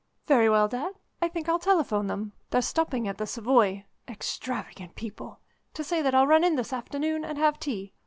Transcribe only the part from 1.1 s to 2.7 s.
I think I'll telephone them they're